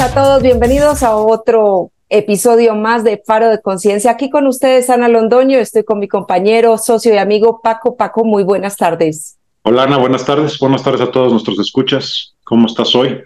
[0.00, 4.10] a todos, bienvenidos a otro episodio más de Faro de Conciencia.
[4.10, 7.96] Aquí con ustedes, Ana Londoño, estoy con mi compañero, socio y amigo Paco.
[7.96, 9.38] Paco, muy buenas tardes.
[9.62, 10.58] Hola Ana, buenas tardes.
[10.58, 12.34] Buenas tardes a todos nuestros escuchas.
[12.44, 13.20] ¿Cómo estás hoy?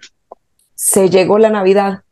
[0.75, 2.03] Se llegó la Navidad.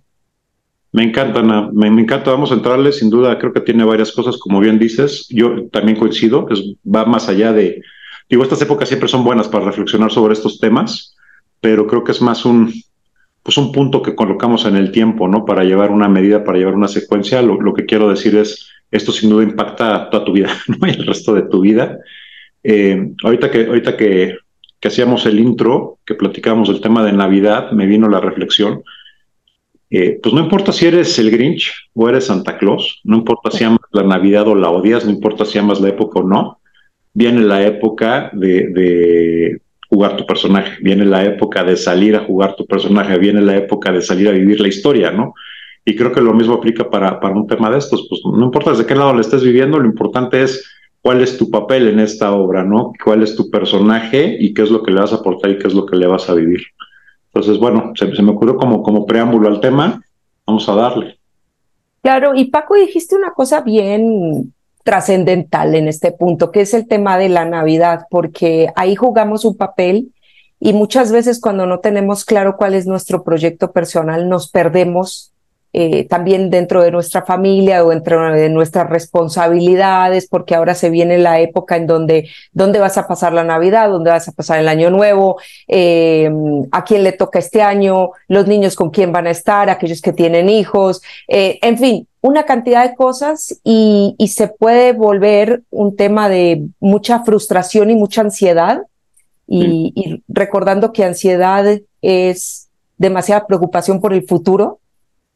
[0.95, 1.41] Me encanta.
[1.73, 2.31] Me, encanta.
[2.31, 3.37] Vamos a entrarle, sin duda.
[3.37, 5.27] Creo que tiene varias cosas, como bien dices.
[5.29, 6.47] Yo también coincido.
[6.49, 7.81] Es, va más allá de.
[8.29, 11.17] Digo, estas épocas siempre son buenas para reflexionar sobre estos temas,
[11.59, 12.73] pero creo que es más un,
[13.43, 15.43] pues un punto que colocamos en el tiempo, ¿no?
[15.43, 17.41] Para llevar una medida, para llevar una secuencia.
[17.41, 20.87] Lo, que quiero decir es, esto sin duda impacta toda tu vida, ¿no?
[20.87, 21.99] Y el resto de tu vida.
[22.63, 24.37] Eh, ahorita que, ahorita que,
[24.79, 28.81] que hacíamos el intro, que platicábamos del tema de Navidad, me vino la reflexión
[29.97, 33.63] eh, pues no importa si eres el Grinch o eres Santa Claus, no importa si
[33.63, 36.59] amas la Navidad o la odias, no importa si amas la época o no,
[37.13, 42.65] viene la época de, jugar tu personaje, viene la época de salir a jugar tu
[42.65, 45.33] personaje, viene la época de salir a vivir la historia, ¿no?
[45.85, 48.71] Y creo que lo mismo aplica para, para un tema de estos, pues no importa
[48.71, 50.69] desde qué lado le estés viviendo, lo importante es
[50.99, 52.91] cuál es tu papel en esta obra, ¿no?
[53.01, 55.67] ¿Cuál es tu personaje y qué es lo que le vas a aportar y qué
[55.67, 56.63] es lo que le vas a vivir?
[57.35, 60.01] Entonces, bueno, se, me ocurrió como, como preámbulo al tema,
[60.47, 61.19] vamos a darle.
[62.01, 64.53] Claro, y Paco, dijiste una cosa bien
[64.85, 69.57] trascendental en este punto, que es el tema de la Navidad, porque ahí jugamos un
[69.57, 70.13] papel
[70.61, 75.33] y muchas veces cuando no tenemos claro cuál es nuestro proyecto personal, nos perdemos
[75.77, 81.17] eh, también dentro de nuestra familia o dentro de nuestras responsabilidades, porque ahora se viene
[81.17, 83.89] la época en donde, ¿dónde vas a pasar la Navidad?
[83.89, 85.37] ¿Dónde vas a pasar el Año Nuevo?
[85.67, 86.31] Eh,
[86.71, 88.11] ¿A quién le toca este año?
[88.29, 89.69] ¿Los niños con quién van a estar?
[89.69, 91.01] ¿Aquellos que tienen hijos?
[91.27, 96.67] Eh, en fin, una cantidad de cosas y, y se puede volver un tema de
[96.79, 98.81] mucha frustración y mucha ansiedad.
[99.45, 101.65] Y, y, recordando que ansiedad
[102.01, 104.79] es demasiada preocupación por el futuro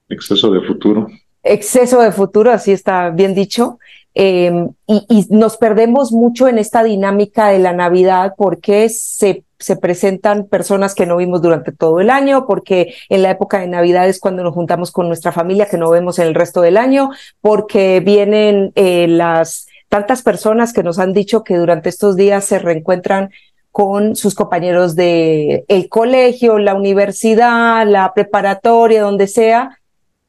[0.09, 1.07] Exceso de futuro.
[1.43, 3.79] Exceso de futuro, así está bien dicho.
[4.13, 10.47] Em, y, nos perdemos mucho en esta dinámica de la Navidad porque se, se presentan
[10.47, 14.19] personas que no vimos durante todo el año, porque en la época de Navidad es
[14.19, 18.01] cuando nos juntamos con nuestra familia que no vemos en el resto del año, porque
[18.01, 23.29] vienen eh, las tantas personas que nos han dicho que durante estos días se reencuentran
[23.71, 29.78] con sus compañeros de el colegio, la universidad, la preparatoria, donde sea,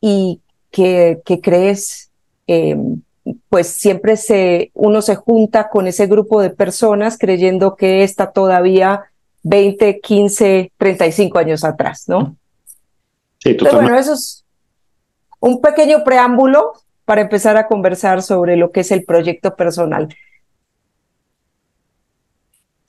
[0.00, 0.40] y
[0.70, 2.10] que, crees,
[2.46, 2.76] eh,
[3.48, 9.02] pues siempre se, uno se junta con ese grupo de personas creyendo que está todavía
[9.42, 12.36] 20, 15, 35 años atrás, ¿no?
[13.38, 13.90] Sí, totalmente.
[13.90, 14.44] bueno, eso es
[15.40, 16.72] un pequeño preámbulo
[17.04, 20.08] para empezar a conversar sobre lo que es el proyecto personal.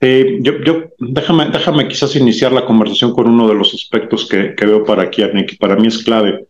[0.02, 4.66] yo, yo, déjame, déjame quizás iniciar la conversación con uno de los aspectos que, que
[4.66, 6.46] veo para aquí, que para mí es clave.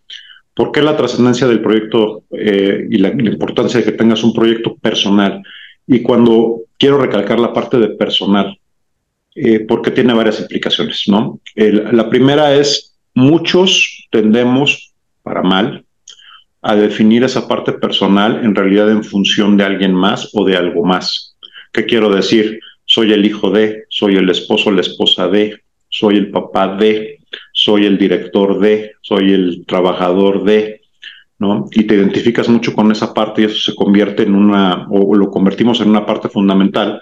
[0.54, 4.76] ¿Por qué la trascendencia del proyecto eh, y la, importancia de que tengas un proyecto
[4.76, 5.42] personal?
[5.88, 8.58] Y cuando quiero recalcar la parte de personal,
[9.36, 11.40] eh, porque tiene varias implicaciones, ¿no?
[11.56, 14.94] la primera es, muchos tendemos,
[15.24, 15.86] para mal,
[16.62, 20.86] a definir esa parte personal en realidad en función de alguien más o de algo
[20.86, 21.36] más.
[21.72, 22.60] ¿Qué quiero decir?
[22.86, 27.21] Soy el hijo de, soy el esposo la esposa de, soy el papá de,
[27.64, 30.82] soy el director de, soy el trabajador de,
[31.38, 31.68] ¿no?
[31.72, 35.30] Y te identificas mucho con esa parte y eso se convierte en una, o lo
[35.30, 37.00] convertimos en una parte fundamental,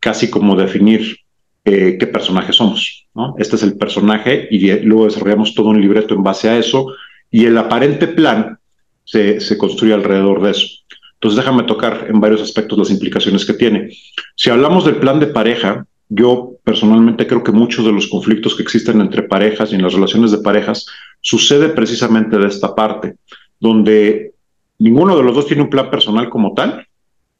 [0.00, 1.16] casi como definir
[1.64, 3.06] eh, qué personaje somos.
[3.38, 6.92] Este es el personaje y luego desarrollamos todo un libreto en base a eso
[7.30, 8.58] y el aparente plan
[9.04, 10.66] se, se construye alrededor de eso.
[11.14, 13.90] Entonces déjame tocar en varios aspectos las implicaciones que tiene.
[14.34, 18.64] Si hablamos del plan de pareja, yo personalmente creo que muchos de los conflictos que
[18.64, 20.86] existen entre parejas y en las relaciones de parejas
[21.20, 23.14] sucede precisamente de esta parte,
[23.60, 24.32] donde
[24.78, 26.84] ninguno de los dos tiene un plan personal como tal,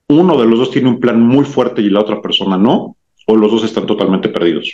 [0.09, 2.97] uno de los dos tiene un plan muy fuerte y la otra persona no,
[3.27, 4.73] o los dos están totalmente perdidos.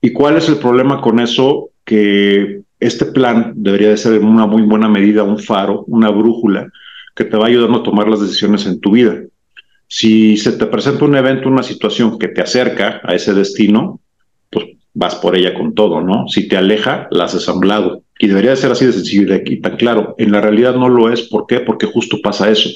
[0.00, 1.70] ¿Y cuál es el problema con eso?
[1.84, 6.70] Que este plan debería de ser en una muy buena medida un faro, una brújula
[7.14, 9.22] que te va ayudando a tomar las decisiones en tu vida.
[9.88, 14.00] Si se te presenta un evento, una situación que te acerca a ese destino,
[14.50, 16.26] pues vas por ella con todo, ¿no?
[16.28, 18.02] Si te aleja, la has asamblado.
[18.18, 20.14] Y debería de ser así de sencillo y tan claro.
[20.18, 21.22] En la realidad no lo es.
[21.22, 21.60] ¿Por qué?
[21.60, 22.70] Porque justo pasa eso.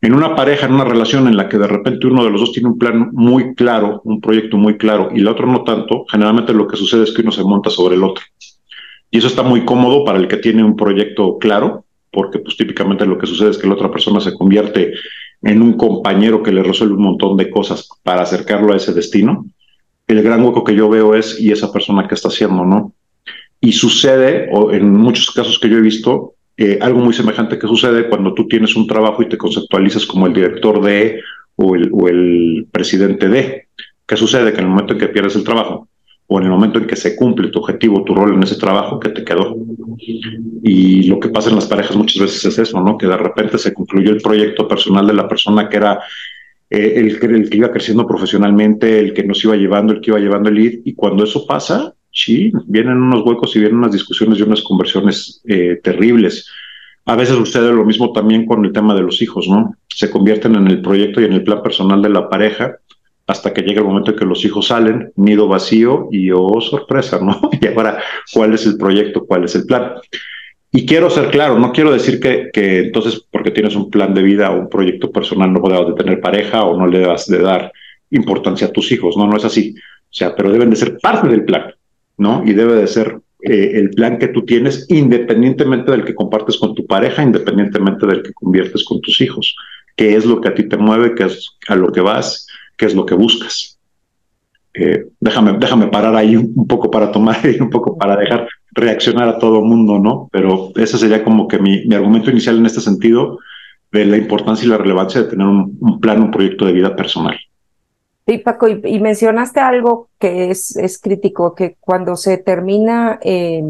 [0.00, 2.52] En una pareja, en una relación en la que de repente uno de los dos
[2.52, 6.52] tiene un plan muy claro, un proyecto muy claro, y el otro no tanto, generalmente
[6.52, 8.24] lo que sucede es que uno se monta sobre el otro.
[9.10, 13.06] Y eso está muy cómodo para el que tiene un proyecto claro, porque pues típicamente
[13.06, 14.92] lo que sucede es que la otra persona se convierte
[15.42, 19.46] en un compañero que le resuelve un montón de cosas para acercarlo a ese destino.
[20.06, 22.92] El gran hueco que yo veo es, ¿y esa persona qué está haciendo, no?
[23.60, 27.68] Y sucede, o en muchos casos que yo he visto, eh, algo muy semejante que
[27.68, 31.20] sucede cuando tú tienes un trabajo y te conceptualizas como el director de
[31.56, 33.68] o el, o el presidente de.
[34.06, 34.52] ¿Qué sucede?
[34.52, 35.88] Que en el momento en que pierdes el trabajo,
[36.30, 39.00] o en el momento en que se cumple tu objetivo, tu rol en ese trabajo
[39.00, 39.56] que te quedó.
[40.62, 42.98] Y lo que pasa en las parejas muchas veces es eso, ¿no?
[42.98, 46.00] Que de repente se concluyó el proyecto personal de la persona que era
[46.68, 50.50] eh, el, que iba creciendo profesionalmente, el que nos iba llevando, el que iba llevando
[50.50, 50.72] el lead.
[50.84, 55.40] Y cuando eso pasa, sí, vienen unos huecos y vienen unas discusiones y unas conversiones
[55.48, 56.46] eh, terribles.
[57.06, 59.74] A veces sucede lo mismo también con el tema de los hijos, ¿no?
[59.88, 62.76] Se convierten en el proyecto y en el plan personal de la pareja
[63.28, 67.20] hasta que llega el momento en que los hijos salen, nido vacío y oh, sorpresa,
[67.20, 67.50] ¿no?
[67.60, 68.02] Y ahora,
[68.32, 69.26] ¿cuál es el proyecto?
[69.26, 69.92] ¿Cuál es el plan?
[70.72, 74.50] Y quiero ser claro, no quiero decir que, entonces porque tienes un plan de vida
[74.50, 77.70] o un proyecto personal no debas de tener pareja o no le debas de dar
[78.10, 79.74] importancia a tus hijos, no, no es así.
[79.76, 81.74] O sea, pero deben de ser parte del plan,
[82.16, 82.42] ¿no?
[82.46, 86.74] Y debe de ser eh, el plan que tú tienes independientemente del que compartes con
[86.74, 89.54] tu pareja, independientemente del que conviertes con tus hijos,
[89.96, 92.47] qué es lo que a ti te mueve, qué es a lo que vas,
[92.78, 93.78] qué es lo que buscas.
[94.72, 99.28] Eh, déjame, déjame parar ahí un, poco para tomar y un poco para dejar reaccionar
[99.28, 100.28] a todo mundo, ¿no?
[100.30, 103.38] Pero ese sería como que mi, mi, argumento inicial en este sentido
[103.90, 107.36] de la importancia y la relevancia de tener un, plan, un proyecto de vida personal.
[108.26, 113.62] Sí, Paco, y, mencionaste algo que es, es, crítico, que cuando se termina eh,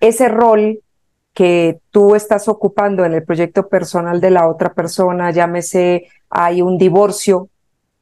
[0.00, 0.80] ese rol
[1.32, 6.78] que tú estás ocupando en el proyecto personal de la otra persona, llámese hay un
[6.78, 7.48] divorcio,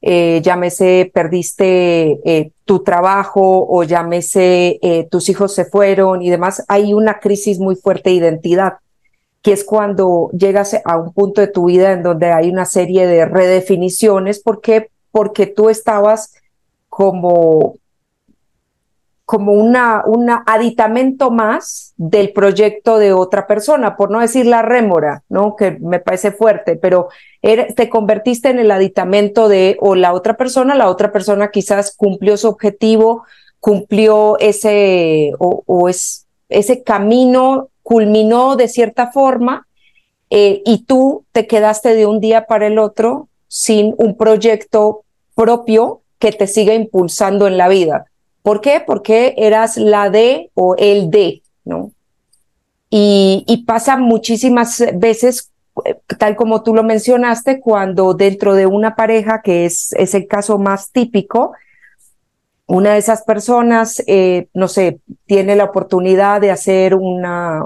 [0.03, 6.65] eh, llámese perdiste eh, tu trabajo o llámese eh, tus hijos se fueron y demás,
[6.69, 8.75] hay una crisis muy fuerte de identidad,
[9.43, 13.07] que es cuando llegas a un punto de tu vida en donde hay una serie
[13.07, 14.41] de redefiniciones.
[14.41, 14.91] ¿Por qué?
[15.11, 16.35] Porque tú estabas
[16.89, 17.75] como
[19.27, 25.25] como una, un aditamento más del proyecto de otra persona, por no decir la rémora,
[25.29, 25.57] ¿no?
[25.57, 27.09] Que me parece fuerte, pero
[27.43, 32.37] te convertiste en el aditamento de o la otra persona, la otra persona quizás cumplió
[32.37, 33.25] su objetivo,
[33.59, 39.67] cumplió ese o, es, ese camino, culminó de cierta forma
[40.31, 45.03] eh, y tú te quedaste de un día para el otro sin un proyecto
[45.35, 48.07] propio que te siga impulsando en la vida
[48.47, 48.81] ¿Por qué?
[48.87, 51.91] Porque eras la de o el de, ¿no?
[52.89, 55.51] Y, pasa muchísimas veces,
[55.85, 60.29] eh, tal como tú lo mencionaste, cuando dentro de una pareja, que es, es el
[60.29, 61.55] caso más típico,
[62.67, 67.65] una de esas personas, eh, no sé, tiene la oportunidad de hacer una,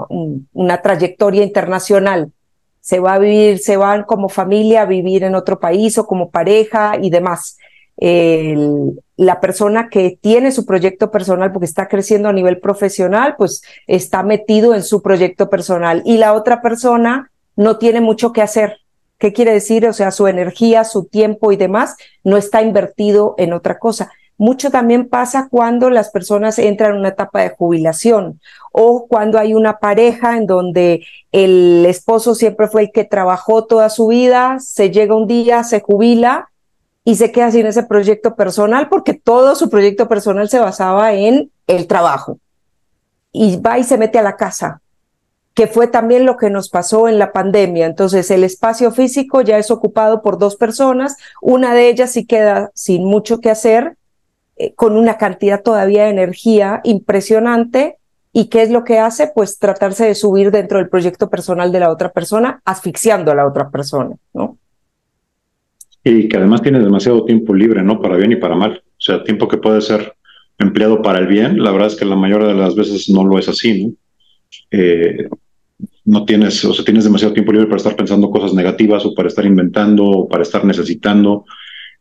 [0.51, 2.31] una trayectoria internacional.
[2.79, 6.31] Se va a vivir, se van como familia a vivir en otro país o como
[6.31, 7.57] pareja y demás
[8.01, 14.23] la persona que tiene su proyecto personal porque está creciendo a nivel profesional, pues está
[14.23, 18.77] metido en su proyecto personal y la otra persona no tiene mucho que hacer.
[19.19, 19.85] ¿Qué quiere decir?
[19.85, 24.11] O sea, su energía, su tiempo y demás no está invertido en otra cosa.
[24.35, 28.41] Mucho también pasa cuando las personas entran en una etapa de jubilación
[28.71, 33.89] o cuando hay una pareja en donde el esposo siempre fue el que trabajó toda
[33.89, 36.50] su vida, se llega un día, se jubila
[37.03, 41.51] y se queda sin ese proyecto personal porque todo su proyecto personal se basaba en
[41.67, 42.37] el trabajo.
[43.31, 44.81] Y va y se mete a la casa.
[45.53, 47.85] que fue también lo que nos pasó en la pandemia.
[47.85, 52.71] Entonces, el espacio físico ya es ocupado por dos personas, una de ellas sí queda
[52.73, 53.97] sin mucho que hacer,
[54.55, 57.97] eh, con una cantidad todavía de energía impresionante.
[58.31, 59.27] ¿Y qué es lo que hace?
[59.27, 63.45] Pues tratarse de subir dentro del proyecto personal de la otra persona, asfixiando a la
[63.45, 64.57] otra persona, ¿no?
[66.03, 68.01] Y que además tiene demasiado tiempo libre, ¿no?
[68.01, 68.81] Para bien y para mal.
[68.83, 70.13] O sea, tiempo que puede ser
[70.57, 73.39] empleado para el bien, la verdad es que la mayoría de las veces no lo
[73.39, 73.93] es así, ¿no?
[74.69, 75.27] Eh,
[76.05, 79.27] no tienes, o sea, tienes demasiado tiempo libre para estar pensando cosas negativas o para
[79.27, 81.45] estar inventando o para estar necesitando.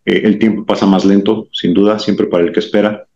[0.04, 3.06] Eh, el tiempo pasa más lento, sin duda, siempre para el que espera.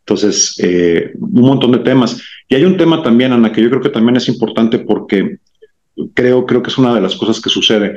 [0.00, 2.22] Entonces, eh, un montón de temas.
[2.48, 5.38] Y hay un tema también, Ana, que yo creo que también es importante porque
[6.14, 7.96] creo, creo que es una de las cosas que sucede.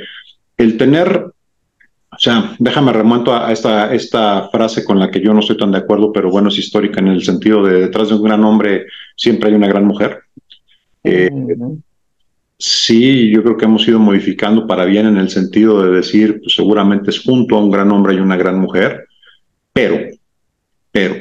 [0.58, 1.32] El tener,
[2.18, 5.72] o sea, déjame remonto a esta, esta frase con la que yo no estoy tan
[5.72, 8.88] de acuerdo, pero bueno, es histórica en el sentido de detrás de un gran hombre
[9.16, 10.22] siempre hay una gran mujer.
[11.04, 11.30] Eh,
[12.58, 16.56] sí, yo creo que hemos ido modificando para bien en el sentido de decir, pues
[16.56, 19.06] seguramente es junto a un gran hombre y una gran mujer,
[19.72, 20.00] pero,
[20.92, 21.18] pero,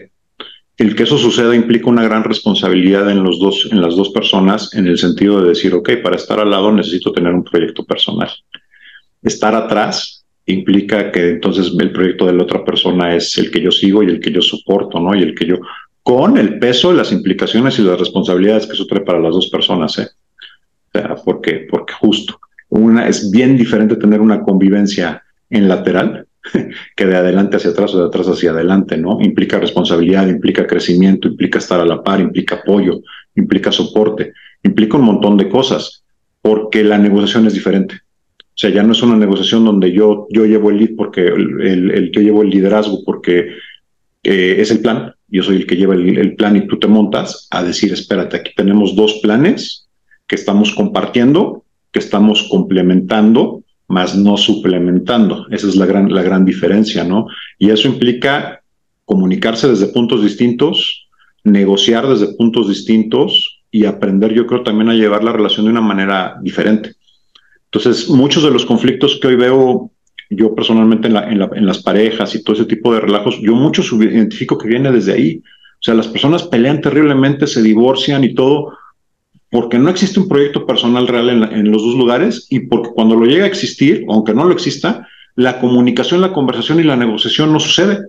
[0.79, 4.75] el que eso suceda implica una gran responsabilidad en, los dos, en las dos personas
[4.75, 8.31] en el sentido de decir, ok, para estar al lado necesito tener un proyecto personal.
[9.23, 13.71] Estar atrás implica que entonces el proyecto de la otra persona es el que yo
[13.71, 15.15] sigo y el que yo soporto, ¿no?
[15.15, 15.59] Y el que yo
[16.03, 19.99] con el peso, las implicaciones y las responsabilidades que eso trae para las dos personas,
[19.99, 20.09] ¿eh?
[20.95, 22.39] O sea, porque, porque justo,
[22.69, 26.27] una es bien diferente tener una convivencia en lateral
[26.97, 29.19] que de adelante hacia atrás o de atrás hacia adelante, ¿no?
[29.21, 33.01] Implica responsabilidad, implica crecimiento, implica estar a la par, implica apoyo,
[33.35, 36.05] implica soporte, implica un montón de cosas,
[36.41, 38.01] porque la negociación es diferente.
[38.57, 41.91] O sea, ya no es una negociación donde yo, yo llevo el lead porque el,
[41.91, 43.51] el, yo llevo el liderazgo porque
[44.23, 47.49] eh, es el plan, yo soy el que lleva el, plan y tú te montas
[47.51, 49.89] a decir, espérate, aquí tenemos dos planes
[50.27, 55.47] que estamos compartiendo, que estamos complementando, más no suplementando.
[55.51, 57.27] Esa es la gran, la gran diferencia, ¿no?
[57.59, 58.63] Y eso implica
[59.05, 61.09] comunicarse desde puntos distintos,
[61.45, 65.83] negociar desde puntos distintos y aprender, yo creo, también a llevar la relación de una
[65.83, 66.95] manera diferente.
[67.77, 69.91] Entonces, muchos de los conflictos que hoy veo
[70.31, 74.69] yo personalmente en, las parejas y todo ese tipo de relajos, yo mucho identifico que
[74.69, 75.43] viene desde ahí.
[75.45, 78.73] O sea, las personas pelean terriblemente, se divorcian y todo,
[79.51, 83.27] porque no existe un proyecto personal real en, los dos lugares y porque cuando lo
[83.27, 87.61] llega a existir, aunque no lo exista, la comunicación, la conversación y la negociación no
[87.61, 88.07] sucede.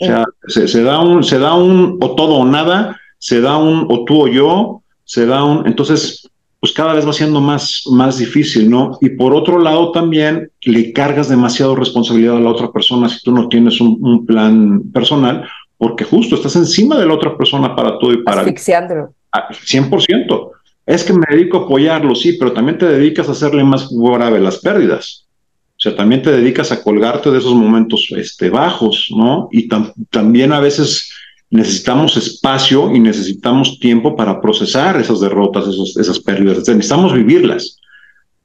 [0.00, 3.58] O sea, se, se, da un, se da un o todo o nada, se da
[3.58, 5.68] un o tú o yo, se da un.
[5.68, 6.28] Entonces,
[6.62, 8.96] pues cada vez va siendo más, más difícil, ¿no?
[9.00, 13.32] Y por otro lado también le cargas demasiado responsabilidad a la otra persona si tú
[13.32, 15.44] no tienes un, plan personal,
[15.76, 18.42] porque justo estás encima de la otra persona para todo y para...
[18.42, 19.12] Asfixiándolo.
[19.32, 20.50] 100%.
[20.86, 24.38] Es que me dedico a apoyarlo, sí, pero también te dedicas a hacerle más grave
[24.38, 25.26] las pérdidas.
[25.70, 29.48] O sea, también te dedicas a colgarte de esos momentos este, bajos, ¿no?
[29.50, 29.68] Y
[30.10, 31.12] también a veces
[31.52, 35.66] necesitamos espacio y necesitamos tiempo para procesar esas derrotas,
[36.00, 36.66] esas pérdidas.
[36.66, 37.78] Necesitamos vivirlas.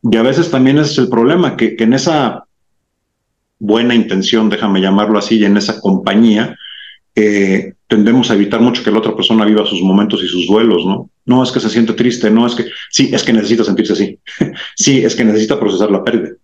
[0.03, 2.43] Y a veces también ese es el problema, que, que, en esa
[3.59, 6.57] buena intención, déjame llamarlo así, y en esa compañía,
[7.15, 10.85] eh, tendemos a evitar mucho que la otra persona viva sus momentos y sus duelos,
[10.85, 11.09] ¿no?
[11.25, 14.19] No es que se siente triste, no es que, sí, es que necesita sentirse así.
[14.75, 16.35] sí, es que necesita procesar la pérdida.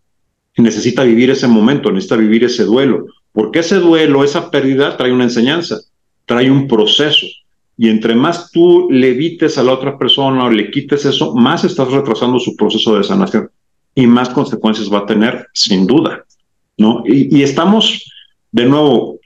[0.55, 5.25] Necesita vivir ese momento, necesita vivir ese duelo, porque ese duelo, esa pérdida trae una
[5.25, 5.82] enseñanza
[6.25, 7.25] trae un proceso.
[7.77, 11.63] Y entre más tú le evites a la otra persona o le quites eso, más
[11.63, 13.50] estás retrasando su proceso de sanación
[13.96, 16.24] y más consecuencias va a tener, sin duda.
[16.77, 17.03] ¿no?
[17.06, 18.12] Y, estamos,
[18.51, 19.20] de nuevo,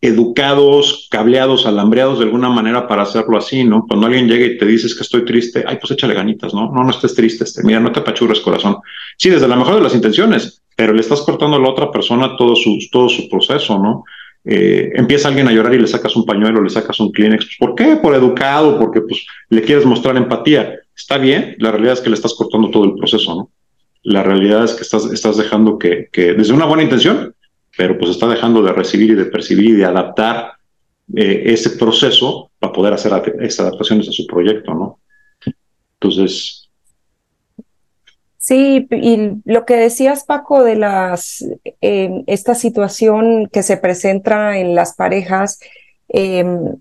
[0.00, 3.84] educados, cableados, alambreados de alguna manera para hacerlo así, ¿no?
[3.86, 6.70] Cuando alguien llega y te dices que estoy triste, ay, pues échale ganitas, ¿no?
[6.72, 8.76] No, no estés triste, este, mira, no te apachurres corazón.
[9.18, 12.36] Sí, desde la mejor de las intenciones, pero le estás cortando a la otra persona
[12.36, 14.04] todo su, todo su proceso, ¿no?
[14.44, 17.56] Eh, empieza alguien a llorar y le sacas un pañuelo, le sacas un Kleenex.
[17.58, 17.96] ¿Por qué?
[17.96, 20.78] Por educado, porque pues, le quieres mostrar empatía.
[20.96, 23.50] Está bien, la realidad es que le estás cortando todo el proceso, ¿no?
[24.02, 27.34] La realidad es que estás, estás dejando que, que desde una buena intención,
[27.76, 30.52] pero pues está dejando de recibir y de percibir y de adaptar
[31.14, 35.00] eh, ese proceso para poder hacer estas adaptaciones a su proyecto, ¿no?
[36.00, 36.59] Entonces,
[38.50, 41.46] Sí, y lo que decías, Paco, de las
[41.80, 45.60] em, esta situación que se presenta en las parejas,
[46.08, 46.74] em,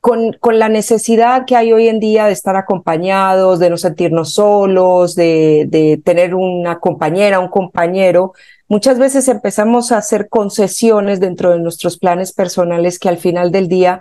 [0.00, 4.32] con, con, la necesidad que hay hoy en día de estar acompañados, de no sentirnos
[4.32, 8.32] solos, de, de tener una compañera, un compañero,
[8.66, 13.68] muchas veces empezamos a hacer concesiones dentro de nuestros planes personales que al final del
[13.68, 14.00] día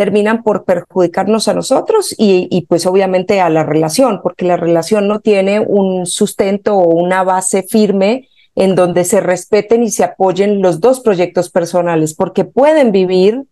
[0.00, 5.20] terminan por perjudicarnos a nosotros y, pues obviamente a la relación, porque la relación no
[5.20, 10.80] tiene un sustento o una base firme en donde se respeten y se apoyen los
[10.80, 13.42] dos proyectos personales, porque pueden vivir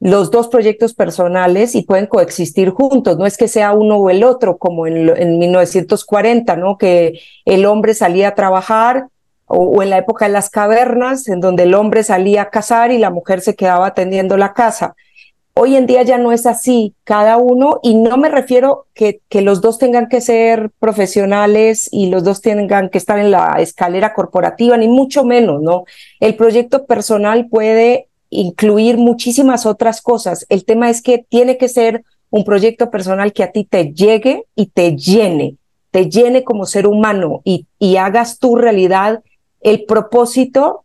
[0.00, 3.16] los dos proyectos personales y pueden coexistir juntos.
[3.16, 6.78] No es que sea uno o el otro, como en, en 1940, ¿no?
[6.78, 9.06] Que el hombre salía a trabajar
[9.46, 12.98] o, en la época de las cavernas, en donde el hombre salía a cazar y
[12.98, 14.96] la mujer se quedaba atendiendo la casa.
[15.58, 19.40] Hoy en día ya no es así, cada uno, y no me refiero que, que
[19.40, 24.12] los dos tengan que ser profesionales y los dos tengan que estar en la escalera
[24.12, 25.84] corporativa, ni mucho menos, ¿no?
[26.20, 30.44] El proyecto personal puede incluir muchísimas otras cosas.
[30.50, 34.44] El tema es que tiene que ser un proyecto personal que a ti te llegue
[34.54, 35.56] y te llene,
[35.90, 39.22] te llene como ser humano y, y hagas tu realidad
[39.62, 40.84] el propósito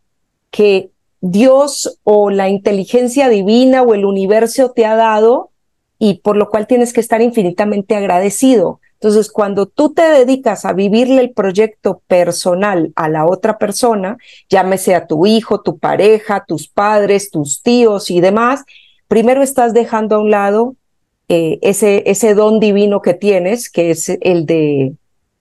[0.50, 0.88] que
[1.22, 5.50] Dios o la inteligencia divina o el universo te ha dado
[5.98, 8.80] y por lo cual tienes que estar infinitamente agradecido.
[8.94, 14.96] Entonces, cuando tú te dedicas a vivirle el proyecto personal a la otra persona, llámese
[14.96, 18.64] a tu hijo, tu pareja, tus padres, tus tíos y demás,
[19.06, 20.74] primero estás dejando a un lado
[21.28, 24.94] eh, ese, ese don divino que tienes, que es el de,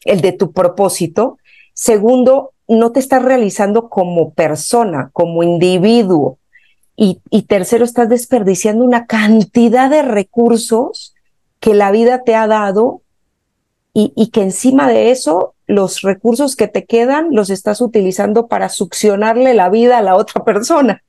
[0.05, 1.39] el de tu propósito.
[1.73, 6.37] Segundo, no te estás realizando como persona, como individuo.
[6.95, 11.15] Y, tercero, estás desperdiciando una cantidad de recursos
[11.59, 13.01] que la vida te ha dado
[13.93, 19.53] y, que encima de eso, los recursos que te quedan los estás utilizando para succionarle
[19.55, 21.01] la vida a la otra persona.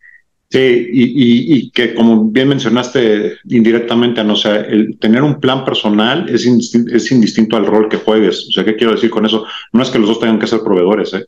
[0.50, 6.44] Sí, y, que como bien mencionaste indirectamente, o sea, el tener un plan personal es,
[6.46, 8.48] es indistinto al rol que juegues.
[8.48, 9.44] O sea, ¿qué quiero decir con eso?
[9.72, 11.26] No es que los dos tengan que ser proveedores, ¿eh?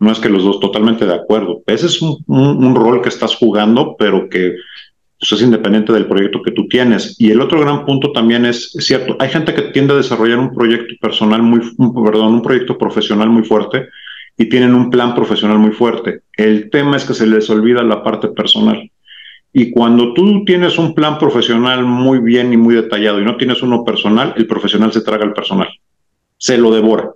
[0.00, 1.62] No es que los dos totalmente de acuerdo.
[1.66, 4.54] Ese es un, rol que estás jugando, pero que
[5.18, 7.16] pues, es independiente del proyecto que tú tienes.
[7.20, 10.38] Y el otro gran punto también es, es cierto, hay gente que tiende a desarrollar
[10.38, 13.88] un proyecto personal muy, perdón, un proyecto profesional muy fuerte
[14.38, 16.22] y tienen un plan profesional muy fuerte.
[16.34, 18.90] El tema es que se les olvida la parte personal.
[19.52, 23.62] Y cuando tú tienes un plan profesional muy bien y muy detallado y no tienes
[23.62, 25.68] uno personal, el profesional se traga al personal,
[26.38, 27.10] se lo devora.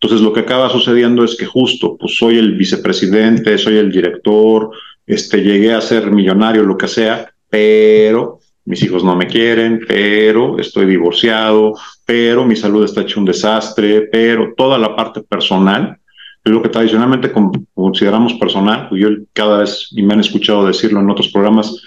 [0.00, 4.70] Entonces lo que acaba sucediendo es que justo, pues soy el vicepresidente, soy el director,
[5.06, 10.58] este, llegué a ser millonario, lo que sea, pero mis hijos no me quieren, pero
[10.58, 15.98] estoy divorciado, pero mi salud está hecho un desastre, pero toda la parte personal,
[16.44, 17.32] lo que tradicionalmente
[17.74, 21.82] consideramos personal, pues yo cada vez, y me han escuchado decirlo en otros programas,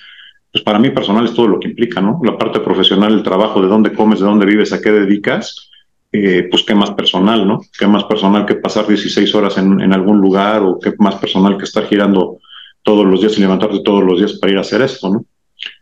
[0.52, 2.19] pues para mí personal es todo lo que implica, ¿no?
[2.24, 5.71] La parte profesional, el trabajo, de dónde comes, de dónde vives, a qué dedicas,
[6.12, 7.62] eh, pues qué más personal, ¿no?
[7.78, 11.58] Qué más personal que pasar 16 horas en, en, algún lugar o qué más personal
[11.58, 12.39] que estar girando
[12.84, 15.26] todos los días y levantarte todos los días para ir a hacer esto, ¿no?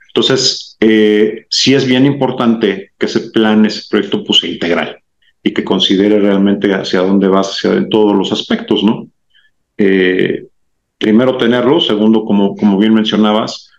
[0.08, 4.98] Entonces, eh, sí es bien importante que ese plan, ese proyecto, pues integral
[5.44, 9.08] y que considere realmente hacia dónde vas, hacia en todos los aspectos, ¿no?
[9.78, 10.46] Eh,
[10.98, 13.70] primero tenerlo, segundo, como, como bien mencionabas,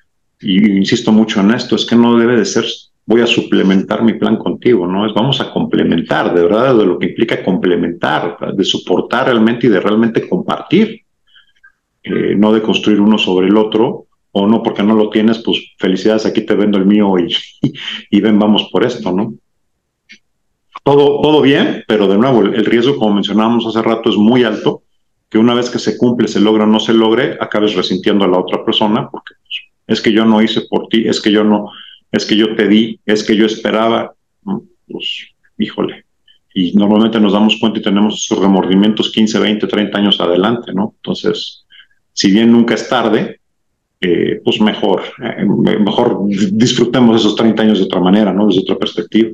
[0.40, 2.64] y insisto mucho en esto, es que no debe de ser
[3.10, 5.04] voy a suplementar mi plan contigo, ¿no?
[5.04, 9.70] Es vamos a complementar, de verdad, de lo que implica complementar, de soportar realmente y
[9.70, 11.02] de realmente compartir,
[12.04, 15.58] eh, no de construir uno sobre el otro, o no porque no lo tienes, pues
[15.76, 17.34] felicidades, aquí te vendo el mío y,
[18.10, 19.34] y, ven, vamos por esto, ¿no?
[20.84, 24.44] Todo, todo bien, pero de nuevo, el, el riesgo, como mencionábamos hace rato, es muy
[24.44, 24.84] alto,
[25.28, 28.28] que una vez que se cumple, se logra o no se logre, acabes resintiendo a
[28.28, 31.42] la otra persona, porque pues, es que yo no hice por ti, es que yo
[31.42, 31.72] no,
[32.12, 34.14] es que yo te di, es que yo esperaba,
[34.88, 36.04] pues híjole.
[36.52, 40.94] Y normalmente nos damos cuenta y tenemos esos remordimientos 15, 20, 30 años adelante, ¿no?
[40.96, 41.64] Entonces,
[42.12, 43.40] si bien nunca es tarde,
[44.00, 48.46] eh, pues mejor, eh, mejor disfrutemos esos 30 años de otra manera, ¿no?
[48.46, 49.30] Desde otra perspectiva.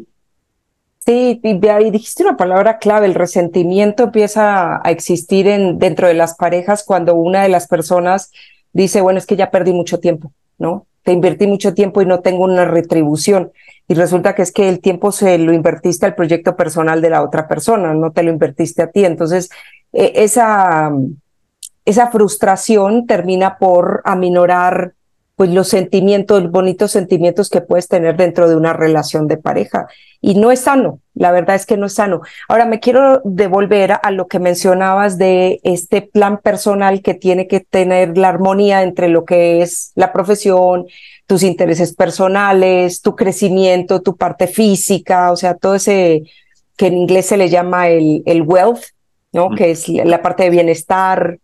[0.98, 6.34] Sí, y dijiste una palabra clave, el resentimiento empieza a existir en, dentro de las
[6.34, 8.32] parejas cuando una de las personas
[8.72, 10.84] dice, bueno, es que ya perdí mucho tiempo, ¿no?
[11.06, 13.52] Te invertí mucho tiempo y no tengo una retribución.
[13.86, 17.22] Y resulta que es que el tiempo se lo invertiste al proyecto personal de la
[17.22, 19.04] otra persona, no te lo invertiste a ti.
[19.04, 19.48] Entonces,
[19.92, 20.90] eh, esa,
[21.84, 24.94] esa frustración termina por aminorar
[25.36, 29.86] pues los sentimientos, los bonitos sentimientos que puedes tener dentro de una relación de pareja.
[30.26, 32.20] Y no es sano, la verdad es que no es sano.
[32.48, 37.60] Ahora me quiero devolver a lo que mencionabas de este plan personal que tiene que
[37.60, 40.86] tener la armonía entre lo que es la profesión,
[41.28, 46.24] tus intereses personales, tu crecimiento, tu parte física, o sea, todo ese
[46.76, 48.82] que en inglés se le llama el, el wealth,
[49.30, 49.50] ¿no?
[49.50, 49.54] Mm.
[49.54, 51.38] Que es la parte de bienestar,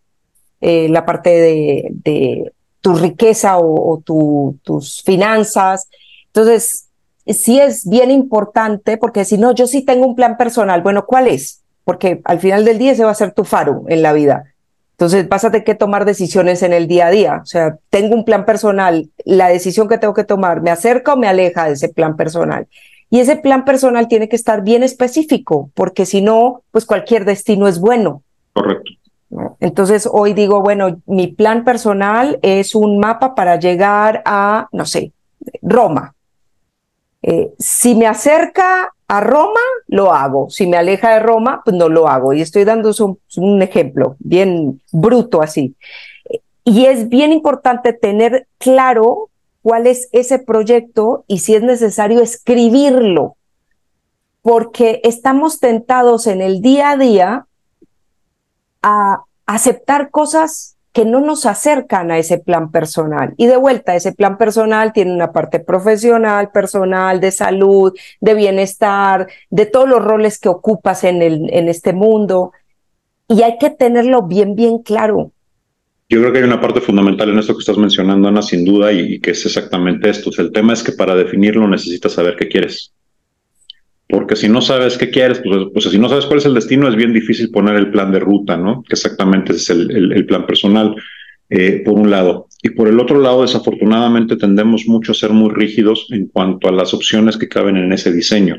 [0.59, 5.87] eh, la parte de, de tu riqueza o, o tu, tus finanzas,
[6.27, 6.82] Entonces,
[7.27, 10.81] sí es bien importante, porque si no, yo sí tengo un plan personal.
[10.81, 11.61] Bueno, ¿cuál es?
[11.83, 14.43] Porque al final del día ese va a ser tu faro en la vida.
[14.91, 17.39] Entonces vas a tener que tomar decisiones en el día a día.
[17.41, 21.17] O sea, tengo un plan personal, la decisión que tengo que tomar, ¿me acerca o
[21.17, 22.67] me aleja de ese plan personal?
[23.09, 27.67] Y ese plan personal tiene que estar bien específico, porque si no, pues cualquier destino
[27.67, 28.23] es bueno.
[28.53, 28.91] Correcto.
[29.59, 35.11] Entonces hoy digo, bueno, mi plan personal es un mapa para llegar a, no sé,
[35.61, 36.15] Roma.
[37.23, 40.49] Eh, si me acerca a Roma, lo hago.
[40.49, 42.33] Si me aleja de Roma, pues no lo hago.
[42.33, 45.75] Y estoy dando un, un ejemplo bien bruto así.
[46.65, 49.29] Y es bien importante tener claro
[49.61, 53.37] cuál es ese proyecto y si es necesario escribirlo,
[54.41, 57.47] porque estamos tentados en el día a día
[58.81, 63.33] a aceptar cosas que no nos acercan a ese plan personal.
[63.37, 69.27] Y de vuelta, ese plan personal tiene una parte profesional, personal, de salud, de bienestar,
[69.49, 72.51] de todos los roles que ocupas en, el, en este mundo.
[73.27, 75.31] Y hay que tenerlo bien, bien claro.
[76.09, 78.91] Yo creo que hay una parte fundamental en esto que estás mencionando, Ana, sin duda,
[78.91, 80.29] y, y que es exactamente esto.
[80.37, 82.92] el tema es que para definirlo necesitas saber qué quieres
[84.13, 86.87] porque si no sabes qué quieres, pues, pues, si no sabes cuál es el destino,
[86.87, 88.83] es bien difícil poner el plan de ruta, ¿no?
[88.83, 90.95] Que exactamente es el, plan personal,
[91.49, 92.47] eh, por un lado.
[92.61, 96.71] Y por el otro lado, desafortunadamente, tendemos mucho a ser muy rígidos en cuanto a
[96.71, 98.57] las opciones que caben en ese diseño.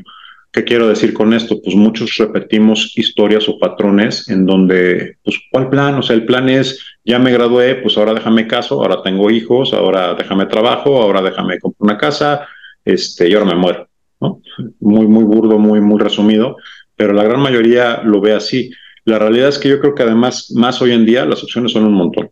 [0.51, 1.61] ¿Qué quiero decir con esto?
[1.63, 5.95] Pues muchos repetimos historias o patrones en donde, pues, ¿cuál plan?
[5.95, 9.73] O sea, el plan es, ya me gradué, pues ahora déjame caso, ahora tengo hijos,
[9.73, 12.45] ahora déjame trabajo, ahora déjame comprar una casa,
[12.83, 13.87] este, y ahora me muero.
[14.19, 16.57] Muy, muy burdo, muy, muy resumido,
[16.95, 18.71] pero la gran mayoría lo ve así.
[19.03, 21.85] La realidad es que yo creo que además, más hoy en día, las opciones son
[21.85, 22.29] un montón.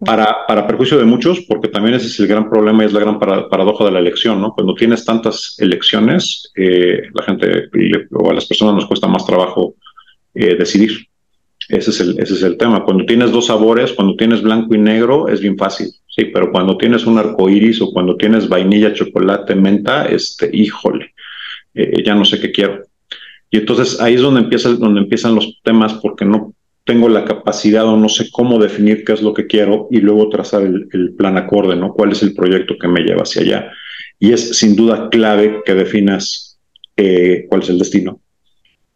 [0.00, 3.00] Para, para perjuicio de muchos, porque también ese es el gran problema y es la
[3.00, 4.52] gran paradoja de la elección, ¿no?
[4.52, 7.68] Cuando tienes tantas elecciones, eh, la gente
[8.12, 9.74] o a las personas nos cuesta más trabajo
[10.34, 11.08] eh, decidir.
[11.68, 12.84] Ese es, el, ese es el tema.
[12.84, 15.88] Cuando tienes dos sabores, cuando tienes blanco y negro, es bien fácil.
[16.06, 21.14] Sí, pero cuando tienes un arco iris o cuando tienes vainilla, chocolate, menta, este, híjole,
[21.74, 22.82] eh, ya no sé qué quiero.
[23.50, 26.54] Y entonces ahí es donde, empieza, donde empiezan los temas porque no
[26.84, 30.30] tengo la capacidad o no sé cómo definir qué es lo que quiero y luego
[30.30, 31.92] trazar el, plan acorde, ¿no?
[31.92, 33.72] ¿Cuál es el proyecto que me lleva hacia allá?
[34.18, 36.58] Y es sin duda clave que definas
[36.96, 38.20] eh, cuál es el destino,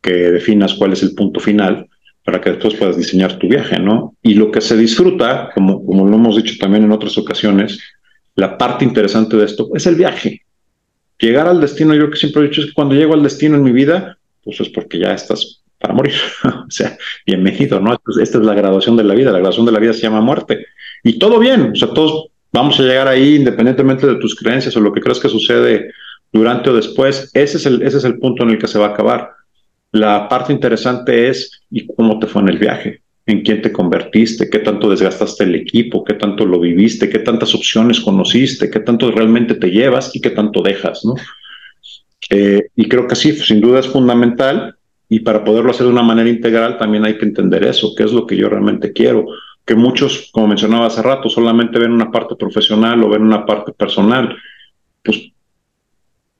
[0.00, 1.87] que definas cuál es el punto final
[2.24, 4.14] para que después puedas diseñar tu viaje, ¿no?
[4.22, 7.80] Y lo que se disfruta, como, como lo hemos dicho también en otras ocasiones,
[8.35, 10.42] la parte interesante de esto es el viaje.
[11.18, 13.62] Llegar al destino, yo que siempre he dicho es que cuando llego al destino en
[13.62, 16.14] mi vida, pues es porque ya estás para morir.
[16.44, 18.00] o sea, bienvenido, ¿no?
[18.20, 20.66] Esta es la graduación de la vida, la graduación de la vida se llama muerte.
[21.02, 24.80] Y todo bien, o sea, todos vamos a llegar ahí independientemente de tus creencias o
[24.80, 25.90] lo que creas que sucede
[26.32, 28.87] durante o después, ese es el, ese es el punto en el que se va
[28.87, 29.30] a acabar.
[29.92, 34.48] La parte interesante es y cómo te fue en el viaje, en quién te convertiste,
[34.48, 39.11] qué tanto desgastaste el equipo, qué tanto lo viviste, qué tantas opciones conociste, qué tanto
[39.11, 41.14] realmente te llevas y qué tanto dejas, ¿no?
[42.31, 44.76] Eh, y creo que sí, sin duda es fundamental
[45.11, 48.12] y para poderlo hacer de una manera integral también hay que entender eso, qué es
[48.12, 49.26] lo que yo realmente quiero.
[49.66, 53.72] Que muchos, como mencionaba hace rato, solamente ven una parte profesional o ven una parte
[53.72, 54.35] personal.
[55.05, 55.31] Pues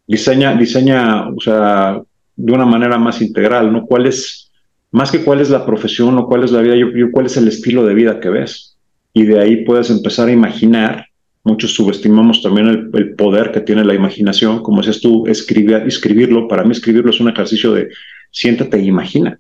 [0.07, 2.01] diseña, diseña, o sea,
[2.37, 3.87] de una manera más integral, ¿no?
[3.87, 4.51] ¿Cuál es,
[4.91, 7.49] más que cuál es la profesión o cuál es la vida, yo, cuál es el
[7.49, 8.77] estilo de vida que ves?
[9.13, 11.07] Y de ahí puedes empezar a imaginar.
[11.45, 16.49] Muchos subestimamos también el, poder que tiene la imaginación, como decías tú, escribir, escribirlo.
[16.49, 17.89] Para mí escribirlo es un ejercicio de
[18.31, 19.39] siéntate e imagina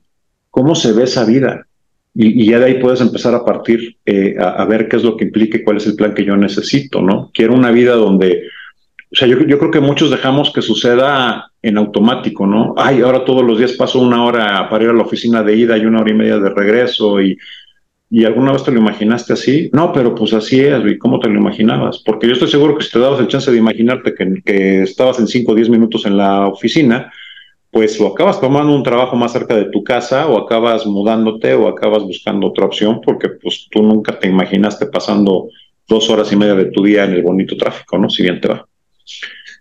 [0.51, 1.67] cómo se ve esa vida.
[2.15, 5.17] Y, ya de ahí puedes empezar a partir eh, a, a, ver qué es lo
[5.17, 7.31] que implica y cuál es el plan que yo necesito, ¿no?
[7.33, 8.43] Quiero una vida donde
[9.13, 12.73] o sea, yo, yo, creo que muchos dejamos que suceda en automático, ¿no?
[12.79, 15.77] Ay, ahora todos los días paso una hora para ir a la oficina de ida
[15.77, 17.37] y una hora y media de regreso y,
[18.09, 19.69] y alguna vez te lo imaginaste así.
[19.75, 22.03] No, pero pues así es, ¿y cómo te lo imaginabas?
[22.05, 25.19] Porque yo estoy seguro que si te dabas el chance de imaginarte que, que estabas
[25.19, 27.13] en 5 o 10 minutos en la oficina,
[27.71, 31.69] pues o acabas tomando un trabajo más cerca de tu casa o acabas mudándote o
[31.69, 35.49] acabas buscando otra opción porque pues tú nunca te imaginaste pasando
[35.87, 38.09] dos horas y media de tu día en el bonito tráfico, ¿no?
[38.09, 38.67] Si bien te va.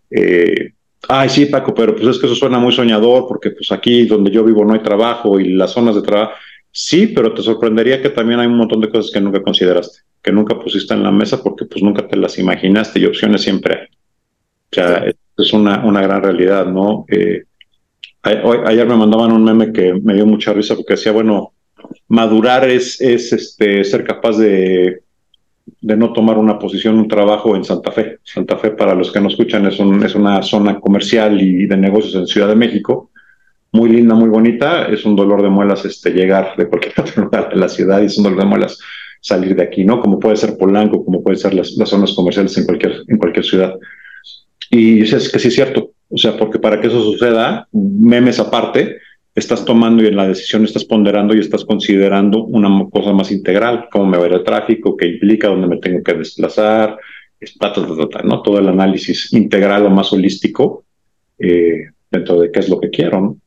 [0.09, 0.73] Eh,
[1.07, 4.31] ay, sí, Paco, pero pues es que eso suena muy soñador porque pues aquí donde
[4.31, 6.33] yo vivo no hay trabajo y las zonas de trabajo.
[6.71, 10.31] Sí, pero te sorprendería que también hay un montón de cosas que nunca consideraste, que
[10.31, 13.87] nunca pusiste en la mesa porque pues nunca te las imaginaste y opciones siempre hay.
[13.87, 15.05] O sea,
[15.37, 17.05] es una, una gran realidad, ¿no?
[17.09, 17.43] Eh,
[18.23, 21.53] ayer me mandaban un meme que me dio mucha risa porque decía, bueno,
[22.07, 25.01] madurar es, es este, ser capaz de
[25.81, 28.19] de no tomar una posición, un trabajo en Santa Fe.
[28.23, 31.77] Santa Fe, para los que no escuchan, es, un, es una zona comercial y de
[31.77, 33.11] negocios en Ciudad de México.
[33.71, 34.85] Muy linda, muy bonita.
[34.85, 38.05] Es un dolor de muelas este, llegar de cualquier otro lugar de la ciudad y
[38.05, 38.79] es un dolor de muelas
[39.21, 40.01] salir de aquí, ¿no?
[40.01, 43.45] Como puede ser Polanco, como puede ser las, las zonas comerciales en cualquier, en cualquier
[43.45, 43.75] ciudad.
[44.69, 45.91] Y es que sí es cierto.
[46.09, 48.97] O sea, porque para que eso suceda, memes aparte,
[49.33, 53.87] estás tomando y en la decisión estás ponderando y estás considerando una cosa más integral,
[53.91, 56.97] cómo me va el tráfico, qué implica, dónde me tengo que desplazar,
[58.23, 58.41] ¿no?
[58.41, 60.83] todo el análisis integral o más holístico
[61.39, 63.37] eh, dentro de qué es lo que quiero.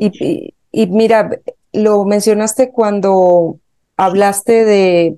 [0.00, 1.28] Y, y mira,
[1.72, 3.58] lo mencionaste cuando
[3.96, 5.16] hablaste de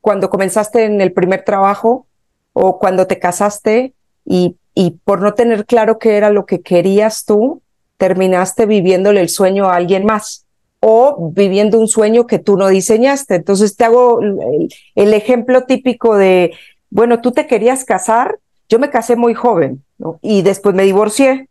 [0.00, 2.06] cuando comenzaste en el primer trabajo
[2.52, 7.24] o cuando te casaste y, y por no tener claro qué era lo que querías
[7.24, 7.62] tú,
[7.98, 10.46] terminaste viviéndole el sueño a alguien más
[10.80, 13.34] o viviendo un sueño que tú no diseñaste.
[13.34, 16.54] Entonces te hago el, ejemplo típico de,
[16.90, 19.82] bueno, tú te querías casar, yo me casé muy joven
[20.22, 21.48] y después me divorcié.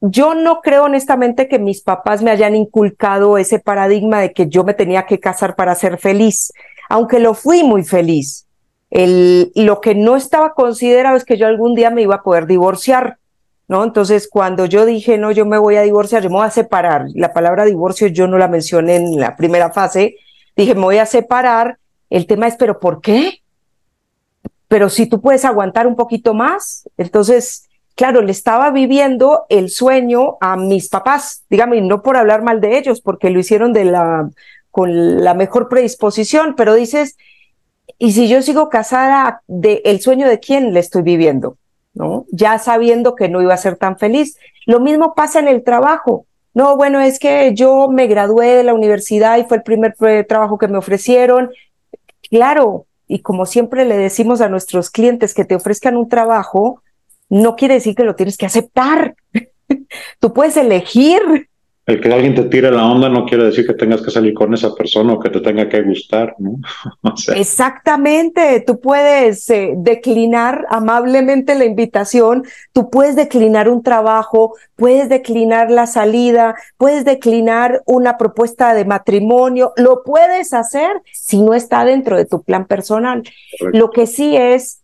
[0.00, 4.64] Yo no creo honestamente que mis papás me hayan inculcado ese paradigma de que yo
[4.64, 6.52] me tenía que casar para ser feliz,
[6.88, 8.46] aunque lo fui muy feliz.
[8.90, 12.46] El, lo que no estaba considerado es que yo algún día me iba a poder
[12.46, 13.16] divorciar
[13.68, 13.84] ¿no?
[13.84, 17.06] Entonces, cuando yo dije, no, yo me voy a divorciar, yo me voy a separar,
[17.14, 20.16] la palabra divorcio yo no la mencioné en la primera fase,
[20.56, 21.78] dije, me voy a separar,
[22.10, 23.38] el tema es, pero ¿por qué?
[24.68, 30.36] Pero si tú puedes aguantar un poquito más, entonces, claro, le estaba viviendo el sueño
[30.40, 34.28] a mis papás, dígame, no por hablar mal de ellos, porque lo hicieron de la,
[34.70, 37.16] con la mejor predisposición, pero dices,
[37.98, 41.56] ¿y si yo sigo casada, de el sueño de quién le estoy viviendo?
[42.30, 44.36] Ya sabiendo que no iba a ser tan feliz.
[44.66, 46.26] Lo mismo pasa en el trabajo.
[46.54, 49.94] No, bueno, es que yo me gradué de la universidad y fue el primer
[50.26, 51.50] trabajo que me ofrecieron.
[52.30, 56.82] Claro, y como siempre le decimos a nuestros clientes que te ofrezcan un trabajo,
[57.28, 59.14] no quiere decir que lo tienes que aceptar.
[60.20, 61.48] Tú puedes elegir
[61.84, 64.54] el que alguien te tire la onda no quiere decir que tengas que salir con
[64.54, 66.60] esa persona o que te tenga que gustar, ¿no?
[67.34, 75.72] Exactamente, tú puedes eh, declinar amablemente la invitación, tú puedes declinar un trabajo, puedes declinar
[75.72, 82.16] la salida, puedes declinar una propuesta de matrimonio, lo puedes hacer si no está dentro
[82.16, 83.24] de tu plan personal.
[83.72, 84.82] Lo que sí es,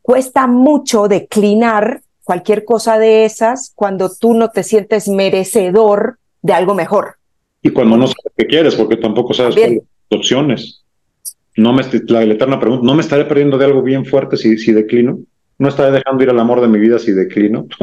[0.00, 6.74] cuesta mucho declinar cualquier cosa de esas cuando tú no te sientes merecedor de algo
[6.74, 7.16] mejor.
[7.62, 10.84] Y cuando no sabes qué quieres, porque tampoco sabes cuáles opciones.
[11.56, 14.72] No me, la, eterna pregunta, ¿no me estaré perdiendo de algo bien fuerte si, si
[14.72, 15.18] declino?
[15.58, 17.66] ¿No estaré dejando ir al amor de mi vida si declino?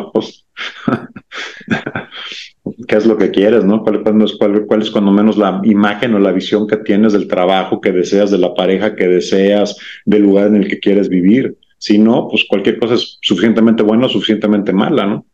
[2.87, 3.83] ¿Qué es lo que quieres, no?
[3.83, 7.79] ¿Cuál, cuál, cuál, es cuando menos la imagen o la visión que tienes del trabajo
[7.79, 11.55] que deseas, de la pareja que deseas, del lugar en el que quieres vivir?
[11.77, 15.25] Si no, pues cualquier cosa es suficientemente buena o suficientemente mala, ¿no?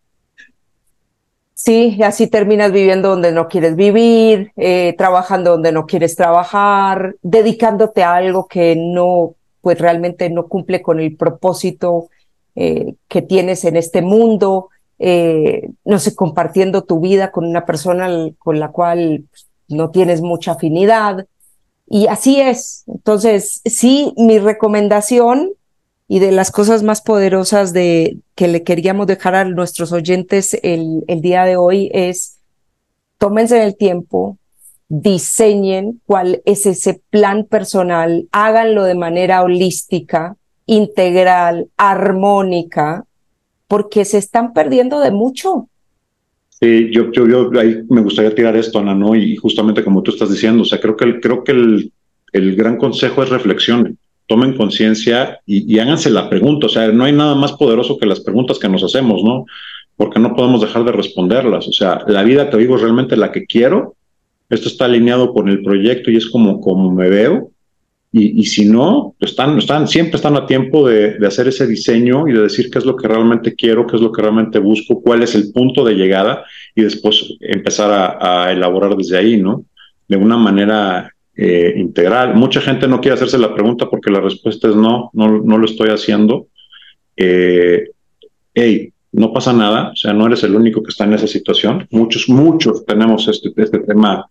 [1.65, 8.04] Sí, así terminas viviendo donde no quieres vivir, eh, trabajando donde no quieres trabajar, dedicándote
[8.04, 12.10] a algo que no, pues realmente no cumple con el propósito
[12.56, 18.10] eh, que tienes en este mundo, eh, no sé, compartiendo tu vida con una persona
[18.39, 19.23] con la cual
[19.69, 21.28] no tienes mucha afinidad.
[21.88, 22.84] Y así es.
[22.88, 25.52] Entonces, sí, mi recomendación
[26.13, 31.04] y de las cosas más poderosas de que le queríamos dejar a nuestros oyentes el,
[31.08, 32.38] día de hoy es
[33.17, 34.38] tómense el tiempo,
[34.89, 40.36] diseñen cuál es ese plan personal, háganlo de manera holística,
[40.67, 43.06] integral, armónica,
[43.67, 45.67] porque se están perdiendo de mucho.
[46.49, 49.15] Sí, yo, yo, yo ahí me gustaría tirar esto, Ana, ¿no?
[49.15, 51.91] Y justamente como tú estás diciendo, o sea, creo que el, creo que el,
[52.34, 53.97] el gran consejo es reflexionen
[54.28, 56.68] tomen conciencia y, háganse la pregunta.
[56.68, 59.46] O sea, no hay nada más poderoso que las preguntas que nos hacemos, ¿no?
[59.96, 61.68] Porque no podemos dejar de responderlas.
[61.68, 63.96] O sea, la vida que vivo es realmente la que quiero.
[64.50, 67.52] Esto está alineado con el proyecto y es como, como me veo.
[68.12, 72.28] Y, y si no, están, están, siempre están a tiempo de, de, hacer ese diseño
[72.28, 75.02] y de decir qué es lo que realmente quiero, qué es lo que realmente busco,
[75.02, 79.66] cuál es el punto de llegada y después empezar a, a elaborar desde ahí, ¿no?
[80.08, 82.36] De una manera eh, integral.
[82.36, 85.65] Mucha gente no quiere hacerse la pregunta porque la respuesta es no, no, no lo
[85.65, 86.48] estoy haciendo.
[87.15, 87.89] Eh,
[88.54, 91.88] hey, no pasa nada, o sea, no eres el único que está en esa situación.
[91.91, 94.26] Muchos, muchos tenemos este, este tema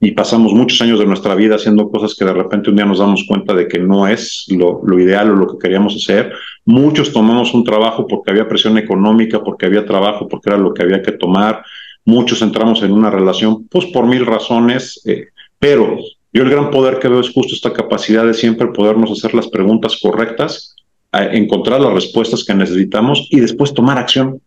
[0.00, 2.98] y pasamos muchos años de nuestra vida haciendo cosas que de repente un día nos
[2.98, 6.32] damos cuenta de que no es lo, lo, ideal o lo que queríamos hacer.
[6.64, 10.82] Muchos tomamos un trabajo porque había presión económica, porque había trabajo, porque era lo que
[10.82, 11.64] había que tomar.
[12.04, 15.28] Muchos entramos en una relación, pues por mil razones, eh,
[15.60, 15.96] pero
[16.32, 19.48] Yo el gran poder que veo es justo esta capacidad de siempre podernos hacer las
[19.48, 20.74] preguntas correctas,
[21.12, 24.40] encontrar las respuestas que necesitamos y después tomar acción.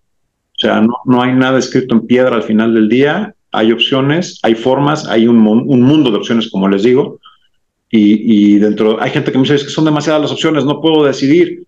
[0.56, 4.40] O sea, no, no hay nada escrito en piedra al final del día, hay opciones,
[4.42, 7.20] hay formas, hay un, un mundo de opciones, como les digo,
[7.90, 10.82] y, y, dentro, hay gente que me dice, es que son demasiadas las opciones, no
[10.82, 11.66] puedo decidir.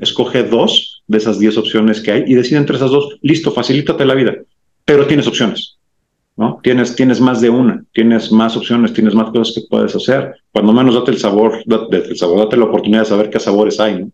[0.00, 3.18] Escoge dos de esas diez opciones que hay y decide entre esas dos.
[3.22, 4.34] Listo, facilítate la vida,
[4.84, 5.73] pero tienes opciones.
[6.36, 6.60] ¿No?
[6.62, 10.34] Tienes, tienes más de una, tienes más opciones, tienes más cosas que puedes hacer.
[10.52, 13.78] Cuando menos date el sabor, date el sabor, date la oportunidad de saber qué sabores
[13.80, 14.06] hay.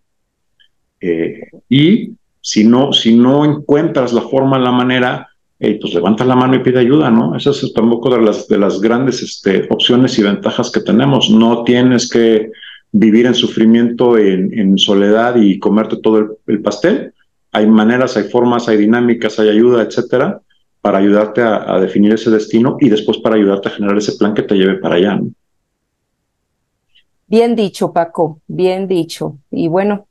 [1.00, 5.28] Eh, y si no, si no encuentras la forma, la manera,
[5.59, 7.37] eh, pues levanta la mano y pide ayuda, ¿no?
[7.37, 11.30] Esa es tampoco de las, de las grandes este, opciones y ventajas que tenemos.
[11.30, 12.50] No tienes que
[12.92, 17.12] vivir en sufrimiento, en, en soledad y comerte todo el, el, pastel.
[17.52, 20.40] Hay maneras, hay formas, hay dinámicas, hay ayuda, etcétera,
[20.81, 24.43] para ayudarte a, definir ese destino y después para ayudarte a generar ese plan que
[24.43, 25.21] te lleve para allá.
[27.27, 29.38] Bien dicho, Paco, bien dicho.
[29.51, 30.07] Y bueno,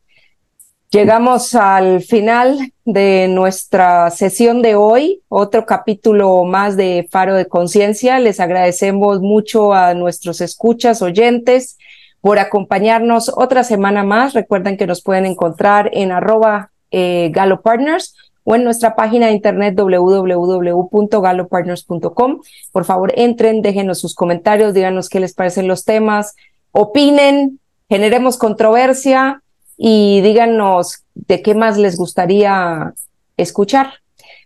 [0.91, 8.17] Llegamos al final de nuestra sesión de hoy, otro capítulo más de Faro de Conciencia.
[8.17, 11.77] Les agradecemos mucho a nuestros escuchas, oyentes,
[12.21, 14.34] por acompañarnos otra semana más.
[14.34, 18.15] Recuerden que nos pueden encontrar en arroba eh, galopartners
[18.49, 22.39] o en nuestra página de internet www.galopartners.com.
[22.71, 26.35] Por favor, entren, déjenos sus comentarios, díganos qué les parecen los temas,
[26.71, 27.59] opinen,
[27.89, 29.43] generemos controversia
[29.77, 32.95] y díganos de qué más les gustaría
[33.38, 33.93] escuchar.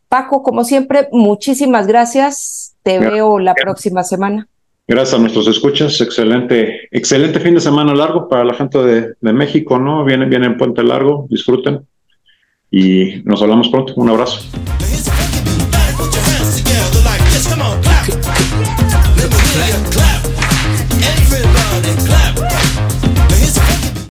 [0.09, 2.75] Paco, como siempre, muchísimas gracias.
[2.83, 4.49] Te veo la próxima semana.
[4.85, 6.01] Gracias a nuestros escuchas.
[6.01, 10.03] Excelente, excelente fin de semana largo para la gente de, de México, ¿no?
[10.03, 11.87] Vienen, vienen en Puente Largo, disfruten.
[12.75, 13.93] Y nos hablamos pronto.
[13.97, 14.39] Un abrazo.